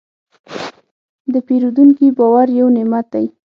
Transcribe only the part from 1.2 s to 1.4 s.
د